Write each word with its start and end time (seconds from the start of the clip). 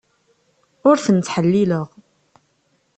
Ur 0.89 0.97
ten-ttḥellileɣ. 1.05 1.87